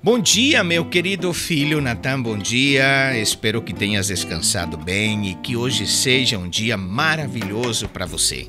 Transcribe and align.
Bom 0.00 0.20
dia, 0.20 0.62
meu 0.62 0.84
querido 0.84 1.32
filho 1.34 1.80
Natan, 1.80 2.22
bom 2.22 2.38
dia. 2.38 3.18
Espero 3.18 3.60
que 3.60 3.74
tenhas 3.74 4.06
descansado 4.06 4.76
bem 4.76 5.28
e 5.28 5.34
que 5.34 5.56
hoje 5.56 5.88
seja 5.88 6.38
um 6.38 6.48
dia 6.48 6.76
maravilhoso 6.76 7.88
para 7.88 8.06
você. 8.06 8.46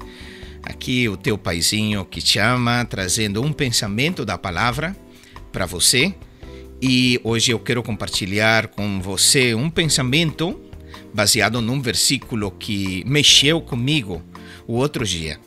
Aqui 0.62 1.10
o 1.10 1.18
teu 1.18 1.40
paizinho 1.40 2.06
que 2.06 2.22
te 2.22 2.38
ama, 2.38 2.86
trazendo 2.86 3.42
um 3.42 3.52
pensamento 3.52 4.24
da 4.24 4.38
palavra 4.38 4.96
para 5.52 5.66
você. 5.66 6.14
E 6.80 7.20
hoje 7.24 7.52
eu 7.52 7.58
quero 7.60 7.82
compartilhar 7.82 8.68
com 8.68 9.02
você 9.02 9.56
um 9.56 9.72
pensamento 9.72 10.62
baseado 11.12 11.62
num 11.62 11.82
versículo 11.82 12.52
que 12.52 13.04
mexeu 13.08 13.60
comigo 13.60 14.22
o 14.68 14.76
outro 14.76 15.04
dia. 15.04 15.40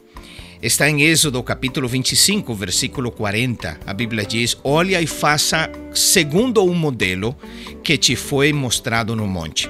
Está 0.62 0.88
em 0.88 1.02
Êxodo 1.02 1.42
capítulo 1.42 1.88
25, 1.88 2.54
versículo 2.54 3.10
40. 3.10 3.80
A 3.84 3.92
Bíblia 3.92 4.24
diz: 4.24 4.56
Olha 4.62 5.02
e 5.02 5.08
faça 5.08 5.68
segundo 5.92 6.64
o 6.64 6.72
modelo 6.72 7.36
que 7.82 7.98
te 7.98 8.14
foi 8.14 8.52
mostrado 8.52 9.16
no 9.16 9.26
monte. 9.26 9.68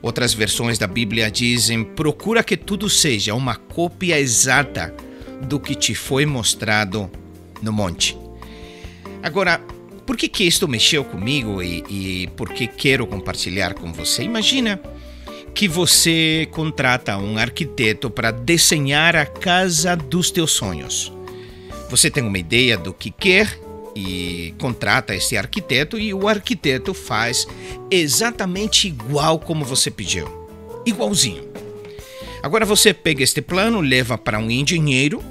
Outras 0.00 0.32
versões 0.32 0.78
da 0.78 0.86
Bíblia 0.86 1.28
dizem: 1.28 1.82
Procura 1.82 2.44
que 2.44 2.56
tudo 2.56 2.88
seja 2.88 3.34
uma 3.34 3.56
cópia 3.56 4.16
exata 4.20 4.94
do 5.48 5.58
que 5.58 5.74
te 5.74 5.92
foi 5.92 6.24
mostrado 6.24 7.10
no 7.60 7.72
monte. 7.72 8.16
Agora, 9.24 9.58
por 10.06 10.16
que, 10.16 10.28
que 10.28 10.44
isto 10.44 10.68
mexeu 10.68 11.04
comigo 11.04 11.60
e, 11.60 11.84
e 11.90 12.26
por 12.36 12.50
que 12.50 12.68
quero 12.68 13.08
compartilhar 13.08 13.74
com 13.74 13.92
você? 13.92 14.22
Imagina 14.22 14.80
que 15.54 15.68
você 15.68 16.48
contrata 16.50 17.16
um 17.18 17.38
arquiteto 17.38 18.10
para 18.10 18.30
desenhar 18.30 19.14
a 19.14 19.26
casa 19.26 19.94
dos 19.94 20.30
teus 20.30 20.52
sonhos. 20.52 21.12
Você 21.90 22.10
tem 22.10 22.22
uma 22.22 22.38
ideia 22.38 22.76
do 22.76 22.92
que 22.92 23.10
quer 23.10 23.58
e 23.94 24.54
contrata 24.58 25.14
esse 25.14 25.36
arquiteto 25.36 25.98
e 25.98 26.14
o 26.14 26.26
arquiteto 26.26 26.94
faz 26.94 27.46
exatamente 27.90 28.88
igual 28.88 29.38
como 29.38 29.64
você 29.64 29.90
pediu. 29.90 30.26
Igualzinho. 30.86 31.50
Agora 32.42 32.64
você 32.64 32.92
pega 32.94 33.22
este 33.22 33.42
plano, 33.42 33.80
leva 33.80 34.16
para 34.18 34.38
um 34.38 34.50
engenheiro, 34.50 35.22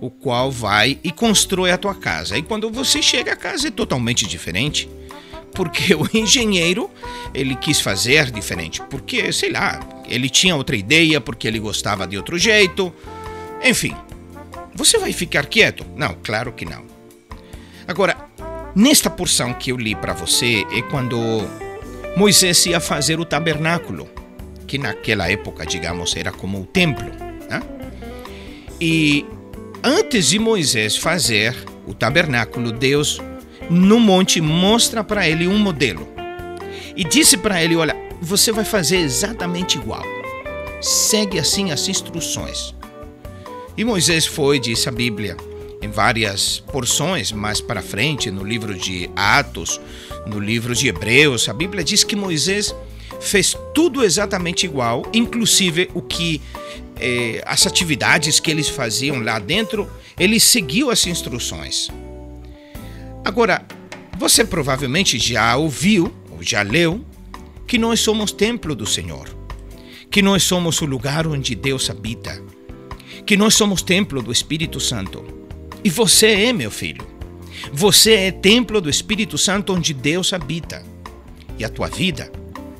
o 0.00 0.10
qual 0.10 0.50
vai 0.52 0.98
e 1.02 1.10
constrói 1.10 1.70
a 1.70 1.78
tua 1.78 1.94
casa. 1.94 2.36
E 2.36 2.42
quando 2.42 2.70
você 2.70 3.02
chega, 3.02 3.32
a 3.32 3.36
casa 3.36 3.68
é 3.68 3.70
totalmente 3.70 4.26
diferente 4.26 4.88
porque 5.54 5.94
o 5.96 6.08
engenheiro 6.12 6.90
ele 7.32 7.54
quis 7.54 7.80
fazer 7.80 8.30
diferente, 8.30 8.82
porque 8.90 9.32
sei 9.32 9.50
lá, 9.50 9.80
ele 10.06 10.28
tinha 10.28 10.56
outra 10.56 10.76
ideia, 10.76 11.20
porque 11.20 11.48
ele 11.48 11.58
gostava 11.58 12.06
de 12.06 12.16
outro 12.16 12.36
jeito. 12.36 12.92
Enfim, 13.62 13.94
você 14.74 14.98
vai 14.98 15.12
ficar 15.12 15.46
quieto? 15.46 15.86
Não, 15.96 16.16
claro 16.22 16.52
que 16.52 16.64
não. 16.64 16.84
Agora, 17.86 18.16
nesta 18.74 19.08
porção 19.08 19.54
que 19.54 19.70
eu 19.70 19.76
li 19.76 19.94
para 19.94 20.12
você 20.12 20.66
é 20.72 20.82
quando 20.82 21.18
Moisés 22.16 22.66
ia 22.66 22.80
fazer 22.80 23.20
o 23.20 23.24
tabernáculo, 23.24 24.08
que 24.66 24.78
naquela 24.78 25.30
época, 25.30 25.64
digamos, 25.64 26.16
era 26.16 26.32
como 26.32 26.60
o 26.60 26.66
templo. 26.66 27.06
Né? 27.48 27.62
E 28.80 29.24
antes 29.82 30.28
de 30.28 30.38
Moisés 30.38 30.96
fazer 30.96 31.54
o 31.86 31.94
tabernáculo, 31.94 32.72
Deus 32.72 33.20
no 33.70 33.98
monte 33.98 34.40
mostra 34.40 35.02
para 35.02 35.28
ele 35.28 35.46
um 35.48 35.58
modelo 35.58 36.08
e 36.96 37.04
disse 37.04 37.36
para 37.36 37.62
ele: 37.62 37.76
Olha, 37.76 37.96
você 38.20 38.52
vai 38.52 38.64
fazer 38.64 38.98
exatamente 38.98 39.78
igual. 39.78 40.04
Segue 40.80 41.38
assim 41.38 41.70
as 41.70 41.88
instruções. 41.88 42.74
E 43.76 43.84
Moisés 43.84 44.26
foi, 44.26 44.60
disse 44.60 44.88
a 44.88 44.92
Bíblia, 44.92 45.36
em 45.82 45.88
várias 45.88 46.60
porções 46.60 47.32
mais 47.32 47.60
para 47.60 47.82
frente, 47.82 48.30
no 48.30 48.44
livro 48.44 48.74
de 48.74 49.10
Atos, 49.16 49.80
no 50.26 50.38
livro 50.38 50.74
de 50.74 50.88
Hebreus, 50.88 51.48
a 51.48 51.52
Bíblia 51.52 51.82
diz 51.82 52.04
que 52.04 52.14
Moisés 52.14 52.74
fez 53.20 53.56
tudo 53.74 54.04
exatamente 54.04 54.64
igual, 54.64 55.04
inclusive 55.12 55.90
o 55.92 56.00
que 56.00 56.40
eh, 57.00 57.42
as 57.44 57.66
atividades 57.66 58.38
que 58.38 58.50
eles 58.50 58.68
faziam 58.68 59.20
lá 59.20 59.38
dentro, 59.38 59.90
ele 60.18 60.38
seguiu 60.38 60.90
as 60.90 61.06
instruções. 61.06 61.90
Agora, 63.24 63.64
você 64.18 64.44
provavelmente 64.44 65.18
já 65.18 65.56
ouviu 65.56 66.12
ou 66.30 66.42
já 66.42 66.62
leu 66.62 67.04
que 67.66 67.78
nós 67.78 68.00
somos 68.00 68.30
templo 68.30 68.74
do 68.74 68.86
Senhor, 68.86 69.34
que 70.10 70.20
nós 70.20 70.42
somos 70.42 70.80
o 70.82 70.84
lugar 70.84 71.26
onde 71.26 71.54
Deus 71.54 71.88
habita, 71.88 72.40
que 73.24 73.36
nós 73.36 73.54
somos 73.54 73.80
templo 73.82 74.22
do 74.22 74.30
Espírito 74.30 74.78
Santo. 74.78 75.24
E 75.82 75.88
você 75.88 76.26
é, 76.26 76.52
meu 76.52 76.70
filho. 76.70 77.06
Você 77.72 78.12
é 78.12 78.30
templo 78.30 78.80
do 78.80 78.90
Espírito 78.90 79.38
Santo 79.38 79.72
onde 79.72 79.94
Deus 79.94 80.32
habita. 80.32 80.84
E 81.58 81.64
a 81.64 81.68
tua 81.68 81.88
vida 81.88 82.30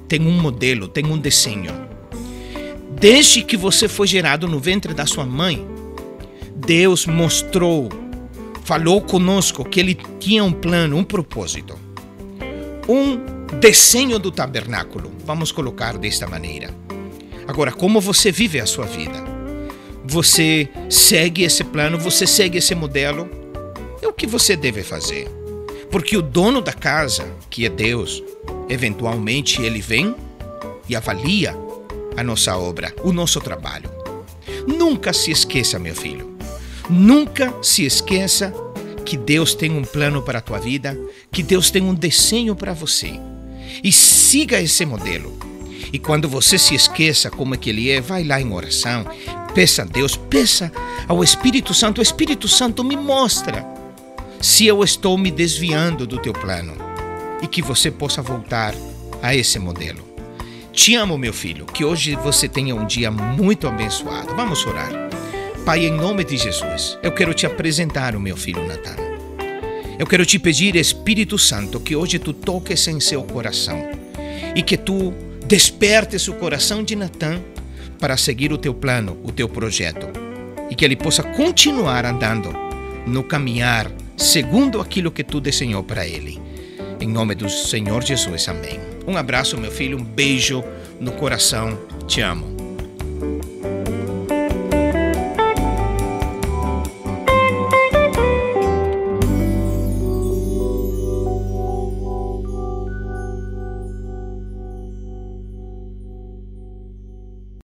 tem 0.07 0.21
um 0.21 0.41
modelo, 0.41 0.87
tem 0.87 1.07
um 1.07 1.17
desenho. 1.17 1.73
Desde 3.01 3.43
que 3.43 3.57
você 3.57 3.89
foi 3.89 4.07
gerado 4.07 4.47
no 4.47 4.61
ventre 4.61 4.93
da 4.93 5.07
sua 5.07 5.25
mãe, 5.25 5.67
Deus 6.55 7.07
mostrou 7.07 7.89
falou 8.65 9.01
conosco 9.01 9.65
que 9.65 9.79
ele 9.79 9.95
tinha 10.19 10.43
um 10.43 10.53
plano, 10.53 10.97
um 10.97 11.05
propósito. 11.05 11.79
Um 12.89 13.35
desenho 13.61 14.19
do 14.19 14.31
tabernáculo, 14.31 15.13
vamos 15.25 15.53
colocar 15.53 15.97
desta 15.97 16.27
maneira. 16.27 16.75
Agora, 17.47 17.71
como 17.71 18.01
você 18.01 18.33
vive 18.33 18.59
a 18.59 18.67
sua 18.67 18.87
vida? 18.87 19.23
Você 20.05 20.69
segue 20.91 21.45
esse 21.45 21.63
plano, 21.63 21.99
você 21.99 22.27
segue 22.27 22.59
esse 22.59 22.75
modelo? 22.75 23.29
É 24.03 24.09
o 24.09 24.13
que 24.13 24.27
você 24.27 24.57
deve 24.57 24.83
fazer. 24.83 25.29
Porque 25.91 26.17
o 26.17 26.23
dono 26.23 26.61
da 26.61 26.73
casa, 26.73 27.27
que 27.49 27.65
é 27.65 27.69
Deus, 27.69 28.23
eventualmente 28.69 29.63
ele 29.63 29.81
vem 29.81 30.15
e 30.89 30.97
avalia 30.97 31.55
a 32.17 32.23
nossa 32.23 32.57
obra, 32.57 32.95
o 33.03 33.13
nosso 33.13 33.41
trabalho. 33.41 33.91
Nunca 34.67 35.13
se 35.13 35.31
esqueça, 35.31 35.79
meu 35.79 35.95
filho, 35.95 36.34
Nunca 36.89 37.55
se 37.63 37.85
esqueça 37.85 38.53
que 39.05 39.17
Deus 39.17 39.55
tem 39.55 39.71
um 39.71 39.83
plano 39.83 40.23
para 40.23 40.39
a 40.39 40.43
tua 40.43 40.59
vida, 40.59 40.99
que 41.31 41.43
Deus 41.43 41.71
tem 41.71 41.83
um 41.83 41.95
desenho 41.95 42.55
para 42.55 42.73
você. 42.73 43.13
E 43.83 43.93
siga 43.93 44.61
esse 44.61 44.85
modelo. 44.85 45.37
E 45.93 45.99
quando 45.99 46.29
você 46.29 46.59
se 46.59 46.75
esqueça 46.75 47.31
como 47.31 47.55
é 47.55 47.57
que 47.57 47.71
ele 47.71 47.91
é, 47.91 48.01
vai 48.01 48.25
lá 48.25 48.41
em 48.41 48.53
oração, 48.53 49.05
peça 49.55 49.83
a 49.83 49.85
Deus, 49.85 50.17
peça 50.17 50.73
ao 51.07 51.23
Espírito 51.23 51.73
Santo, 51.73 51.99
o 51.99 52.03
Espírito 52.03 52.49
Santo 52.49 52.83
me 52.83 52.97
mostra 52.97 53.65
se 54.41 54.67
eu 54.67 54.83
estou 54.83 55.17
me 55.17 55.31
desviando 55.31 56.07
do 56.07 56.19
teu 56.19 56.33
plano 56.33 56.75
e 57.41 57.47
que 57.47 57.63
você 57.63 57.91
possa 57.91 58.21
voltar 58.21 58.75
a 59.23 59.35
esse 59.35 59.59
modelo. 59.59 60.05
Te 60.73 60.97
amo, 60.97 61.17
meu 61.17 61.33
filho, 61.33 61.65
que 61.67 61.85
hoje 61.85 62.17
você 62.17 62.49
tenha 62.49 62.75
um 62.75 62.85
dia 62.85 63.11
muito 63.11 63.69
abençoado. 63.69 64.35
Vamos 64.35 64.67
orar. 64.67 64.91
Pai, 65.65 65.87
em 65.87 65.91
nome 65.91 66.25
de 66.25 66.37
Jesus, 66.37 66.99
eu 67.03 67.11
quero 67.11 67.33
te 67.33 67.47
apresentar 67.47 68.15
o 68.15 68.21
meu 68.21 68.37
filho 68.37 68.67
Natan. 68.67 68.97
Eu 69.99 70.07
quero 70.07 70.27
te 70.27 70.39
pedir, 70.39 70.77
Espírito 70.77 71.39
Santo, 71.39 71.81
que 71.81 71.97
hoje 71.97 72.19
tu 72.19 72.35
toques 72.35 72.87
em 72.87 73.01
seu 73.01 73.23
coração 73.23 73.83
e 74.55 74.63
que 74.63 74.77
tu 74.77 75.15
despertes 75.47 76.29
o 76.29 76.35
coração 76.35 76.85
de 76.85 76.95
Natan 76.95 77.41
para 77.99 78.19
seguir 78.19 78.53
o 78.53 78.59
teu 78.59 78.75
plano, 78.75 79.17
o 79.25 79.33
teu 79.33 79.49
projeto 79.49 80.07
e 80.71 80.75
que 80.75 80.85
ele 80.85 80.97
possa 80.97 81.23
continuar 81.23 82.05
andando 82.05 82.53
no 83.07 83.25
caminhar 83.25 83.91
segundo 84.19 84.83
aquilo 84.83 85.11
que 85.11 85.25
tu 85.25 85.41
desenhou 85.41 85.83
para 85.83 86.07
ele. 86.07 86.43
Em 87.01 87.09
nome 87.09 87.35
do 87.35 87.49
Senhor 87.49 88.03
Jesus, 88.03 88.49
amém. 88.49 88.79
Um 89.07 89.17
abraço, 89.17 89.57
meu 89.57 89.71
filho, 89.71 89.97
um 89.97 90.05
beijo 90.05 90.63
no 91.01 91.13
coração. 91.13 91.79
Te 92.07 92.21
amo. 92.21 92.64